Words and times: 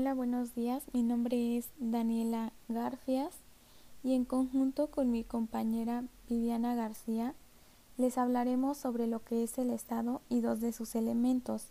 Hola, 0.00 0.14
buenos 0.14 0.54
días. 0.54 0.82
Mi 0.94 1.02
nombre 1.02 1.58
es 1.58 1.68
Daniela 1.78 2.54
Garfias 2.68 3.34
y 4.02 4.14
en 4.14 4.24
conjunto 4.24 4.90
con 4.90 5.10
mi 5.10 5.24
compañera 5.24 6.04
Viviana 6.26 6.74
García 6.74 7.34
les 7.98 8.16
hablaremos 8.16 8.78
sobre 8.78 9.06
lo 9.06 9.22
que 9.22 9.42
es 9.42 9.58
el 9.58 9.68
Estado 9.68 10.22
y 10.30 10.40
dos 10.40 10.62
de 10.62 10.72
sus 10.72 10.94
elementos, 10.94 11.66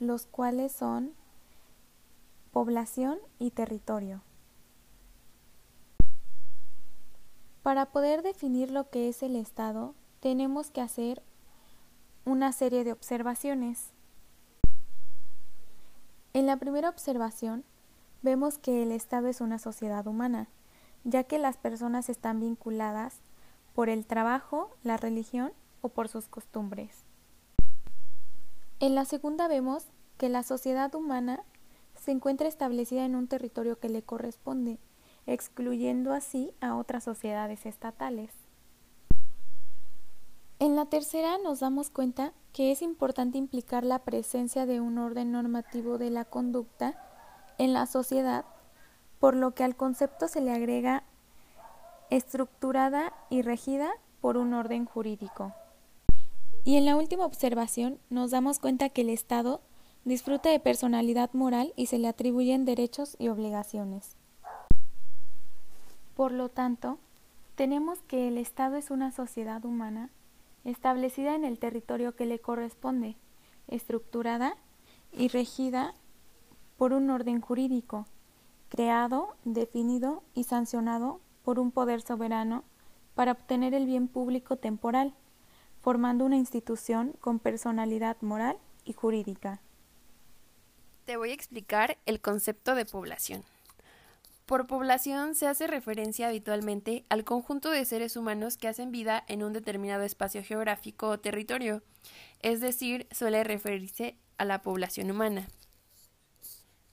los 0.00 0.24
cuales 0.24 0.72
son 0.72 1.12
población 2.50 3.18
y 3.38 3.50
territorio. 3.50 4.22
Para 7.62 7.92
poder 7.92 8.22
definir 8.22 8.70
lo 8.70 8.88
que 8.88 9.10
es 9.10 9.22
el 9.22 9.36
Estado, 9.36 9.94
tenemos 10.20 10.70
que 10.70 10.80
hacer 10.80 11.22
una 12.24 12.52
serie 12.52 12.84
de 12.84 12.92
observaciones. 12.92 13.90
En 16.36 16.44
la 16.44 16.58
primera 16.58 16.90
observación, 16.90 17.64
vemos 18.20 18.58
que 18.58 18.82
el 18.82 18.92
Estado 18.92 19.28
es 19.28 19.40
una 19.40 19.58
sociedad 19.58 20.06
humana, 20.06 20.48
ya 21.02 21.24
que 21.24 21.38
las 21.38 21.56
personas 21.56 22.10
están 22.10 22.40
vinculadas 22.40 23.22
por 23.74 23.88
el 23.88 24.04
trabajo, 24.04 24.70
la 24.82 24.98
religión 24.98 25.54
o 25.80 25.88
por 25.88 26.08
sus 26.08 26.28
costumbres. 26.28 27.06
En 28.80 28.94
la 28.94 29.06
segunda 29.06 29.48
vemos 29.48 29.86
que 30.18 30.28
la 30.28 30.42
sociedad 30.42 30.94
humana 30.94 31.42
se 31.94 32.10
encuentra 32.10 32.48
establecida 32.48 33.06
en 33.06 33.16
un 33.16 33.28
territorio 33.28 33.80
que 33.80 33.88
le 33.88 34.02
corresponde, 34.02 34.78
excluyendo 35.24 36.12
así 36.12 36.52
a 36.60 36.76
otras 36.76 37.04
sociedades 37.04 37.64
estatales. 37.64 38.30
En 40.58 40.74
la 40.74 40.86
tercera 40.86 41.36
nos 41.36 41.60
damos 41.60 41.90
cuenta 41.90 42.32
que 42.54 42.72
es 42.72 42.80
importante 42.80 43.36
implicar 43.36 43.84
la 43.84 43.98
presencia 43.98 44.64
de 44.64 44.80
un 44.80 44.96
orden 44.96 45.30
normativo 45.30 45.98
de 45.98 46.08
la 46.08 46.24
conducta 46.24 46.98
en 47.58 47.74
la 47.74 47.84
sociedad, 47.84 48.46
por 49.20 49.36
lo 49.36 49.54
que 49.54 49.64
al 49.64 49.76
concepto 49.76 50.28
se 50.28 50.40
le 50.40 50.52
agrega 50.52 51.02
estructurada 52.08 53.12
y 53.28 53.42
regida 53.42 53.90
por 54.22 54.38
un 54.38 54.54
orden 54.54 54.86
jurídico. 54.86 55.52
Y 56.64 56.76
en 56.76 56.86
la 56.86 56.96
última 56.96 57.26
observación 57.26 57.98
nos 58.08 58.30
damos 58.30 58.58
cuenta 58.58 58.88
que 58.88 59.02
el 59.02 59.10
Estado 59.10 59.60
disfruta 60.06 60.48
de 60.48 60.58
personalidad 60.58 61.34
moral 61.34 61.74
y 61.76 61.86
se 61.86 61.98
le 61.98 62.08
atribuyen 62.08 62.64
derechos 62.64 63.14
y 63.18 63.28
obligaciones. 63.28 64.16
Por 66.14 66.32
lo 66.32 66.48
tanto, 66.48 66.98
tenemos 67.56 68.00
que 68.08 68.28
el 68.28 68.38
Estado 68.38 68.76
es 68.76 68.90
una 68.90 69.12
sociedad 69.12 69.62
humana 69.66 70.08
establecida 70.66 71.34
en 71.34 71.44
el 71.44 71.58
territorio 71.58 72.14
que 72.14 72.26
le 72.26 72.40
corresponde, 72.40 73.16
estructurada 73.68 74.56
y 75.12 75.28
regida 75.28 75.94
por 76.76 76.92
un 76.92 77.08
orden 77.10 77.40
jurídico, 77.40 78.06
creado, 78.68 79.36
definido 79.44 80.22
y 80.34 80.44
sancionado 80.44 81.20
por 81.44 81.58
un 81.58 81.70
poder 81.70 82.02
soberano 82.02 82.64
para 83.14 83.32
obtener 83.32 83.74
el 83.74 83.86
bien 83.86 84.08
público 84.08 84.56
temporal, 84.56 85.14
formando 85.80 86.24
una 86.24 86.36
institución 86.36 87.14
con 87.20 87.38
personalidad 87.38 88.16
moral 88.20 88.58
y 88.84 88.92
jurídica. 88.92 89.60
Te 91.04 91.16
voy 91.16 91.30
a 91.30 91.34
explicar 91.34 91.96
el 92.06 92.20
concepto 92.20 92.74
de 92.74 92.84
población. 92.84 93.44
Por 94.46 94.68
población 94.68 95.34
se 95.34 95.48
hace 95.48 95.66
referencia 95.66 96.28
habitualmente 96.28 97.04
al 97.08 97.24
conjunto 97.24 97.68
de 97.70 97.84
seres 97.84 98.16
humanos 98.16 98.56
que 98.56 98.68
hacen 98.68 98.92
vida 98.92 99.24
en 99.26 99.42
un 99.42 99.52
determinado 99.52 100.04
espacio 100.04 100.44
geográfico 100.44 101.08
o 101.08 101.18
territorio, 101.18 101.82
es 102.42 102.60
decir, 102.60 103.08
suele 103.10 103.42
referirse 103.42 104.16
a 104.38 104.44
la 104.44 104.62
población 104.62 105.10
humana. 105.10 105.48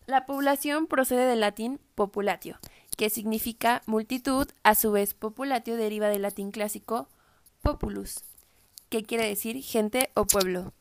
La 0.08 0.26
población 0.26 0.88
procede 0.88 1.28
del 1.28 1.42
latín 1.42 1.80
populatio, 1.94 2.58
que 2.98 3.12
significa 3.12 3.84
multitud, 3.86 4.48
a 4.64 4.74
su 4.74 4.92
vez 4.92 5.14
populatio 5.14 5.78
deriva 5.78 6.08
del 6.08 6.24
latín 6.24 6.50
clásico 6.50 7.08
populus, 7.62 8.24
que 8.90 9.04
quiere 9.04 9.28
decir 9.28 9.62
gente 9.62 10.10
o 10.16 10.26
pueblo. 10.26 10.74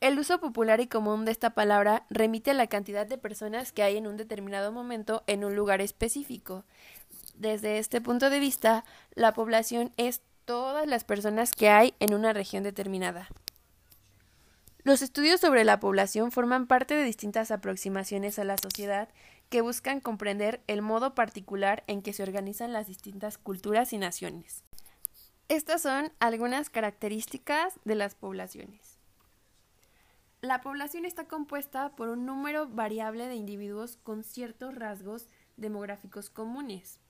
El 0.00 0.18
uso 0.18 0.40
popular 0.40 0.80
y 0.80 0.88
común 0.88 1.24
de 1.24 1.32
esta 1.32 1.50
palabra 1.50 2.04
remite 2.10 2.50
a 2.50 2.54
la 2.54 2.66
cantidad 2.66 3.06
de 3.06 3.16
personas 3.16 3.72
que 3.72 3.82
hay 3.82 3.96
en 3.96 4.06
un 4.06 4.18
determinado 4.18 4.70
momento 4.70 5.24
en 5.26 5.44
un 5.44 5.56
lugar 5.56 5.80
específico. 5.80 6.64
Desde 7.34 7.78
este 7.78 8.02
punto 8.02 8.28
de 8.28 8.38
vista, 8.38 8.84
la 9.14 9.32
población 9.32 9.92
es 9.96 10.20
todas 10.44 10.86
las 10.86 11.04
personas 11.04 11.52
que 11.52 11.70
hay 11.70 11.94
en 11.98 12.12
una 12.12 12.34
región 12.34 12.62
determinada. 12.62 13.28
Los 14.84 15.02
estudios 15.02 15.40
sobre 15.40 15.64
la 15.64 15.80
población 15.80 16.30
forman 16.30 16.66
parte 16.66 16.94
de 16.94 17.02
distintas 17.02 17.50
aproximaciones 17.50 18.38
a 18.38 18.44
la 18.44 18.56
sociedad 18.56 19.08
que 19.48 19.60
buscan 19.60 20.00
comprender 20.00 20.60
el 20.68 20.82
modo 20.82 21.14
particular 21.14 21.82
en 21.86 22.02
que 22.02 22.12
se 22.12 22.22
organizan 22.22 22.72
las 22.72 22.86
distintas 22.86 23.38
culturas 23.38 23.92
y 23.92 23.98
naciones. 23.98 24.62
Estas 25.48 25.82
son 25.82 26.12
algunas 26.20 26.70
características 26.70 27.74
de 27.84 27.94
las 27.96 28.14
poblaciones. 28.14 28.85
La 30.46 30.60
población 30.60 31.04
está 31.04 31.26
compuesta 31.26 31.96
por 31.96 32.08
un 32.08 32.24
número 32.24 32.68
variable 32.68 33.26
de 33.26 33.34
individuos 33.34 33.98
con 34.04 34.22
ciertos 34.22 34.76
rasgos 34.76 35.26
demográficos 35.56 36.30
comunes. 36.30 37.00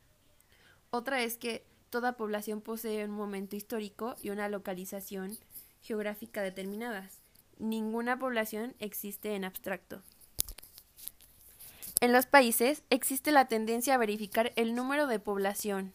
Otra 0.89 1.21
es 1.21 1.37
que 1.37 1.63
toda 1.91 2.17
población 2.17 2.63
posee 2.63 3.05
un 3.05 3.11
momento 3.11 3.55
histórico 3.55 4.15
y 4.23 4.31
una 4.31 4.49
localización 4.49 5.37
geográfica 5.83 6.41
determinadas. 6.41 7.19
Ninguna 7.59 8.19
población 8.19 8.75
existe 8.79 9.35
en 9.35 9.45
abstracto. 9.45 10.01
En 12.01 12.15
los 12.15 12.25
países 12.25 12.85
existe 12.89 13.33
la 13.33 13.49
tendencia 13.49 13.97
a 13.97 13.99
verificar 13.99 14.55
el 14.57 14.75
número 14.75 15.07
de 15.07 15.19
población, 15.19 15.93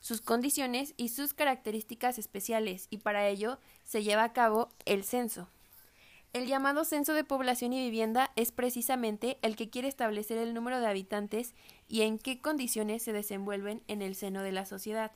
sus 0.00 0.20
condiciones 0.20 0.94
y 0.96 1.10
sus 1.10 1.34
características 1.34 2.18
especiales, 2.18 2.88
y 2.90 2.98
para 2.98 3.28
ello 3.28 3.60
se 3.84 4.02
lleva 4.02 4.24
a 4.24 4.32
cabo 4.32 4.70
el 4.86 5.04
censo. 5.04 5.48
El 6.32 6.46
llamado 6.46 6.84
Censo 6.84 7.12
de 7.12 7.24
Población 7.24 7.72
y 7.72 7.84
Vivienda 7.84 8.30
es 8.36 8.52
precisamente 8.52 9.38
el 9.42 9.56
que 9.56 9.68
quiere 9.68 9.88
establecer 9.88 10.38
el 10.38 10.54
número 10.54 10.78
de 10.78 10.86
habitantes 10.86 11.54
y 11.88 12.02
en 12.02 12.18
qué 12.18 12.40
condiciones 12.40 13.02
se 13.02 13.12
desenvuelven 13.12 13.82
en 13.88 14.00
el 14.00 14.14
seno 14.14 14.44
de 14.44 14.52
la 14.52 14.64
sociedad. 14.64 15.10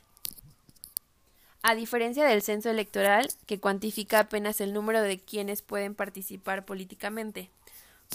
A 1.62 1.76
diferencia 1.76 2.26
del 2.26 2.42
censo 2.42 2.68
electoral, 2.68 3.28
que 3.46 3.60
cuantifica 3.60 4.18
apenas 4.18 4.60
el 4.60 4.72
número 4.72 5.02
de 5.02 5.20
quienes 5.20 5.62
pueden 5.62 5.94
participar 5.94 6.64
políticamente, 6.64 7.48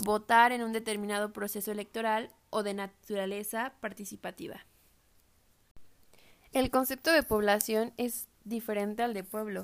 votar 0.03 0.51
en 0.51 0.61
un 0.61 0.73
determinado 0.73 1.31
proceso 1.31 1.71
electoral 1.71 2.29
o 2.49 2.63
de 2.63 2.73
naturaleza 2.73 3.73
participativa. 3.79 4.65
El 6.51 6.69
concepto 6.69 7.13
de 7.13 7.23
población 7.23 7.93
es 7.95 8.27
diferente 8.43 9.03
al 9.03 9.13
de 9.13 9.23
pueblo 9.23 9.63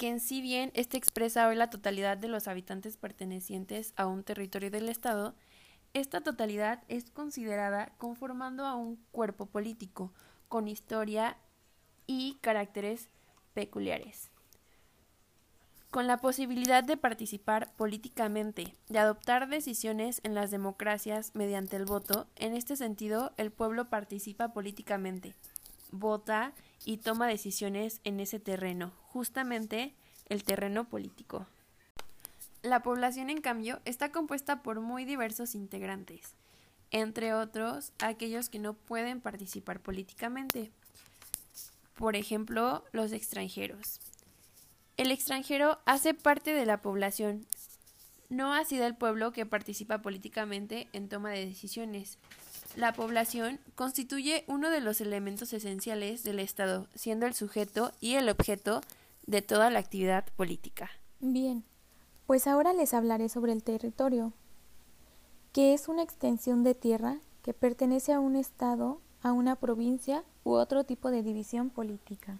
que 0.00 0.08
en 0.08 0.18
sí 0.18 0.40
bien 0.40 0.70
este 0.72 0.96
expresa 0.96 1.46
hoy 1.46 1.56
la 1.56 1.68
totalidad 1.68 2.16
de 2.16 2.26
los 2.26 2.48
habitantes 2.48 2.96
pertenecientes 2.96 3.92
a 3.96 4.06
un 4.06 4.24
territorio 4.24 4.70
del 4.70 4.88
Estado, 4.88 5.34
esta 5.92 6.22
totalidad 6.22 6.82
es 6.88 7.10
considerada 7.10 7.92
conformando 7.98 8.64
a 8.64 8.76
un 8.76 8.96
cuerpo 9.12 9.44
político 9.44 10.10
con 10.48 10.68
historia 10.68 11.36
y 12.06 12.38
caracteres 12.40 13.10
peculiares. 13.52 14.30
Con 15.90 16.06
la 16.06 16.16
posibilidad 16.16 16.82
de 16.82 16.96
participar 16.96 17.70
políticamente, 17.76 18.74
de 18.88 18.98
adoptar 19.00 19.50
decisiones 19.50 20.22
en 20.24 20.34
las 20.34 20.50
democracias 20.50 21.32
mediante 21.34 21.76
el 21.76 21.84
voto, 21.84 22.26
en 22.36 22.54
este 22.54 22.74
sentido 22.74 23.34
el 23.36 23.50
pueblo 23.50 23.90
participa 23.90 24.54
políticamente, 24.54 25.34
vota 25.90 26.52
y 26.84 26.98
toma 26.98 27.26
decisiones 27.26 28.00
en 28.04 28.20
ese 28.20 28.40
terreno, 28.40 28.92
justamente 29.02 29.94
el 30.28 30.44
terreno 30.44 30.88
político. 30.88 31.46
La 32.62 32.82
población, 32.82 33.30
en 33.30 33.40
cambio, 33.40 33.80
está 33.84 34.12
compuesta 34.12 34.62
por 34.62 34.80
muy 34.80 35.04
diversos 35.04 35.54
integrantes, 35.54 36.34
entre 36.90 37.34
otros 37.34 37.92
aquellos 37.98 38.48
que 38.48 38.58
no 38.58 38.74
pueden 38.74 39.20
participar 39.20 39.80
políticamente. 39.80 40.70
Por 41.94 42.16
ejemplo, 42.16 42.84
los 42.92 43.12
extranjeros. 43.12 44.00
El 44.96 45.10
extranjero 45.10 45.80
hace 45.86 46.12
parte 46.12 46.52
de 46.52 46.66
la 46.66 46.82
población, 46.82 47.46
no 48.30 48.54
así 48.54 48.78
del 48.78 48.94
pueblo 48.94 49.32
que 49.32 49.44
participa 49.44 49.98
políticamente 49.98 50.88
en 50.92 51.08
toma 51.08 51.30
de 51.30 51.44
decisiones, 51.44 52.18
la 52.76 52.92
población 52.92 53.58
constituye 53.74 54.44
uno 54.46 54.70
de 54.70 54.80
los 54.80 55.00
elementos 55.00 55.52
esenciales 55.52 56.22
del 56.22 56.38
Estado, 56.38 56.86
siendo 56.94 57.26
el 57.26 57.34
sujeto 57.34 57.92
y 58.00 58.14
el 58.14 58.28
objeto 58.28 58.80
de 59.26 59.42
toda 59.42 59.70
la 59.70 59.80
actividad 59.80 60.24
política. 60.36 60.90
Bien, 61.18 61.64
pues 62.26 62.46
ahora 62.46 62.72
les 62.72 62.94
hablaré 62.94 63.28
sobre 63.28 63.52
el 63.52 63.64
territorio, 63.64 64.32
que 65.52 65.74
es 65.74 65.88
una 65.88 66.02
extensión 66.02 66.62
de 66.62 66.74
tierra 66.74 67.18
que 67.42 67.52
pertenece 67.52 68.12
a 68.12 68.20
un 68.20 68.36
Estado, 68.36 69.00
a 69.22 69.32
una 69.32 69.56
provincia 69.56 70.24
u 70.44 70.52
otro 70.52 70.84
tipo 70.84 71.10
de 71.10 71.24
división 71.24 71.70
política. 71.70 72.38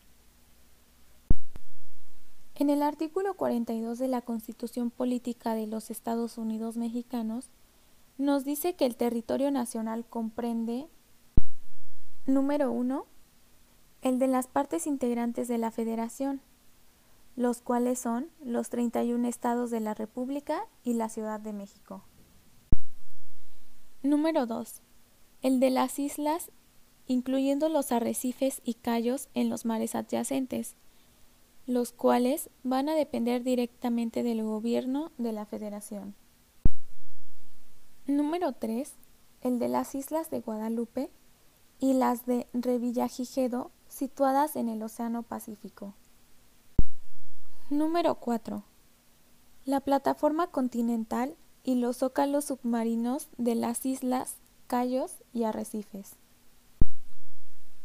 En 2.61 2.69
el 2.69 2.83
artículo 2.83 3.33
42 3.39 3.99
de 3.99 4.07
la 4.07 4.21
Constitución 4.21 4.91
Política 4.91 5.55
de 5.55 5.67
los 5.67 5.91
Estados 5.91 6.37
Unidos 6.37 6.77
Mexicanos, 6.77 7.49
nos 8.19 8.45
dice 8.45 8.75
que 8.75 8.85
el 8.85 8.97
territorio 8.97 9.51
nacional 9.51 10.05
comprende, 10.05 10.87
número 12.27 12.71
uno, 12.71 13.07
el 14.03 14.19
de 14.19 14.27
las 14.27 14.47
partes 14.47 14.87
integrantes 14.87 15.49
de 15.49 15.57
la 15.57 15.71
Federación, 15.71 16.43
los 17.35 17.63
cuales 17.63 17.99
son 17.99 18.29
los 18.45 18.69
31 18.69 19.27
estados 19.27 19.71
de 19.71 19.81
la 19.81 19.95
República 19.95 20.67
y 20.85 20.93
la 20.93 21.09
Ciudad 21.09 21.41
de 21.41 21.55
México. 21.55 22.05
Número 24.03 24.45
2. 24.45 24.83
El 25.41 25.61
de 25.61 25.71
las 25.71 25.99
islas, 25.99 26.51
incluyendo 27.07 27.71
los 27.71 27.91
arrecifes 27.91 28.61
y 28.67 28.75
cayos 28.75 29.31
en 29.33 29.49
los 29.49 29.65
mares 29.65 29.95
adyacentes, 29.95 30.77
los 31.67 31.93
cuales 31.93 32.51
van 32.63 32.89
a 32.89 32.95
depender 32.95 33.43
directamente 33.43 34.23
del 34.23 34.43
gobierno 34.43 35.13
de 35.19 35.33
la 35.33 35.47
Federación. 35.47 36.15
Número 38.07 38.53
3. 38.53 38.93
El 39.43 39.59
de 39.59 39.69
las 39.69 39.95
islas 39.95 40.31
de 40.31 40.41
Guadalupe 40.41 41.11
y 41.79 41.95
las 41.95 42.27
de 42.27 42.47
Revillagigedo 42.53 43.71
situadas 43.89 44.57
en 44.57 44.69
el 44.69 44.83
Océano 44.83 45.23
Pacífico. 45.23 45.95
Número 47.71 48.17
4. 48.17 48.65
La 49.65 49.81
plataforma 49.81 50.49
continental 50.49 51.37
y 51.63 51.77
los 51.77 51.99
zócalos 51.99 52.47
submarinos 52.47 53.29
de 53.39 53.55
las 53.55 53.87
islas, 53.87 54.37
cayos 54.67 55.23
y 55.33 55.45
arrecifes. 55.45 56.17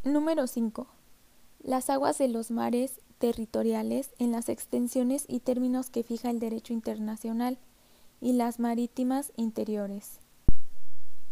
Número 0.04 0.48
5. 0.48 0.88
Las 1.60 1.90
aguas 1.90 2.18
de 2.18 2.28
los 2.28 2.52
mares 2.52 3.02
territoriales 3.26 4.14
en 4.20 4.32
las 4.32 4.50
extensiones 4.50 5.26
y 5.28 5.40
términos 5.40 5.90
que 5.90 6.04
fija 6.04 6.30
el 6.30 6.38
derecho 6.38 6.74
internacional 6.74 7.58
y 8.22 8.34
las 8.34 8.60
marítimas 8.60 9.32
interiores. 9.36 10.20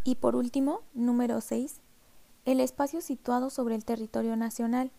Y 0.04 0.16
por 0.16 0.36
último, 0.36 0.82
número 0.96 1.40
6. 1.40 1.82
El 2.46 2.62
espacio 2.62 3.00
situado 3.00 3.52
sobre 3.52 3.76
el 3.76 3.86
territorio 3.86 4.36
nacional, 4.36 4.90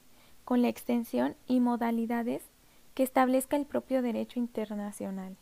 con 0.45 0.63
la 0.63 0.69
extensión 0.69 1.35
y 1.49 1.59
modalidades 1.59 2.45
que 2.95 3.03
establezca 3.03 3.57
el 3.57 3.67
propio 3.67 4.01
derecho 4.01 4.39
internacional. 4.39 5.37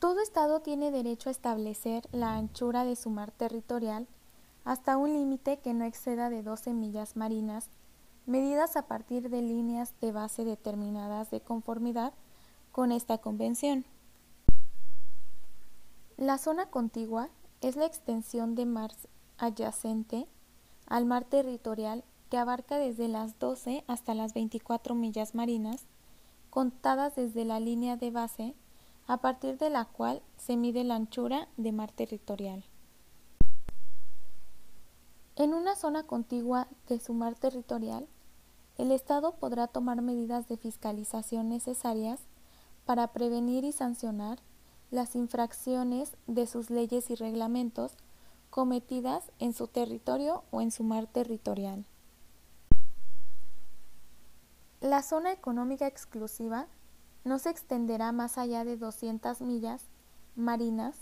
Todo 0.00 0.20
Estado 0.20 0.60
tiene 0.60 0.90
derecho 0.90 1.30
a 1.30 1.32
establecer 1.32 2.06
la 2.12 2.36
anchura 2.36 2.84
de 2.84 2.96
su 2.96 3.08
mar 3.08 3.30
territorial 3.30 4.06
hasta 4.66 4.98
un 4.98 5.14
límite 5.14 5.60
que 5.60 5.72
no 5.72 5.86
exceda 5.86 6.28
de 6.28 6.42
12 6.42 6.74
millas 6.74 7.16
marinas, 7.16 7.70
medidas 8.26 8.76
a 8.76 8.86
partir 8.86 9.30
de 9.30 9.42
líneas 9.42 9.94
de 10.00 10.12
base 10.12 10.44
determinadas 10.44 11.30
de 11.30 11.40
conformidad 11.40 12.12
con 12.70 12.92
esta 12.92 13.18
convención. 13.18 13.84
La 16.16 16.38
zona 16.38 16.66
contigua 16.66 17.30
es 17.60 17.76
la 17.76 17.86
extensión 17.86 18.54
de 18.54 18.66
mar 18.66 18.92
adyacente 19.38 20.28
al 20.86 21.06
mar 21.06 21.24
territorial 21.24 22.04
que 22.30 22.38
abarca 22.38 22.78
desde 22.78 23.08
las 23.08 23.38
12 23.38 23.84
hasta 23.88 24.14
las 24.14 24.34
24 24.34 24.94
millas 24.94 25.34
marinas, 25.34 25.84
contadas 26.50 27.14
desde 27.14 27.44
la 27.44 27.60
línea 27.60 27.96
de 27.96 28.10
base, 28.10 28.54
a 29.06 29.18
partir 29.18 29.58
de 29.58 29.68
la 29.68 29.84
cual 29.84 30.22
se 30.38 30.56
mide 30.56 30.84
la 30.84 30.94
anchura 30.94 31.48
de 31.56 31.72
mar 31.72 31.92
territorial. 31.92 32.64
En 35.36 35.54
una 35.54 35.76
zona 35.76 36.04
contigua 36.04 36.68
de 36.88 37.00
su 37.00 37.14
mar 37.14 37.34
territorial, 37.34 38.06
el 38.82 38.90
Estado 38.90 39.36
podrá 39.36 39.68
tomar 39.68 40.02
medidas 40.02 40.48
de 40.48 40.56
fiscalización 40.56 41.48
necesarias 41.48 42.18
para 42.84 43.12
prevenir 43.12 43.62
y 43.62 43.70
sancionar 43.70 44.40
las 44.90 45.14
infracciones 45.14 46.16
de 46.26 46.48
sus 46.48 46.68
leyes 46.68 47.08
y 47.08 47.14
reglamentos 47.14 47.92
cometidas 48.50 49.30
en 49.38 49.52
su 49.52 49.68
territorio 49.68 50.42
o 50.50 50.60
en 50.60 50.72
su 50.72 50.82
mar 50.82 51.06
territorial. 51.06 51.84
La 54.80 55.02
zona 55.02 55.30
económica 55.30 55.86
exclusiva 55.86 56.66
no 57.22 57.38
se 57.38 57.50
extenderá 57.50 58.10
más 58.10 58.36
allá 58.36 58.64
de 58.64 58.76
200 58.76 59.42
millas 59.42 59.84
marinas 60.34 60.96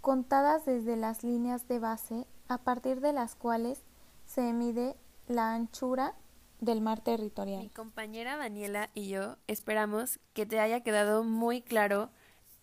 contadas 0.00 0.66
desde 0.66 0.96
las 0.96 1.22
líneas 1.22 1.68
de 1.68 1.78
base 1.78 2.26
a 2.48 2.58
partir 2.58 3.00
de 3.00 3.12
las 3.12 3.36
cuales 3.36 3.80
se 4.26 4.52
mide 4.52 4.96
la 5.28 5.54
anchura 5.54 6.16
del 6.60 6.80
mar 6.80 7.00
territorial. 7.00 7.62
Mi 7.62 7.70
compañera 7.70 8.36
Daniela 8.36 8.90
y 8.94 9.08
yo 9.08 9.36
esperamos 9.46 10.18
que 10.32 10.46
te 10.46 10.60
haya 10.60 10.80
quedado 10.80 11.24
muy 11.24 11.62
claro 11.62 12.10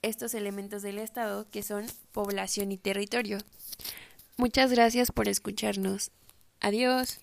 estos 0.02 0.34
elementos 0.34 0.82
del 0.82 1.00
Estado 1.00 1.50
que 1.50 1.64
son 1.64 1.86
población 2.12 2.72
y 2.72 2.78
territorio. 2.78 3.40
Muchas 4.38 4.72
gracias 4.72 5.12
por 5.12 5.28
escucharnos. 5.28 6.12
Adiós. 6.60 7.20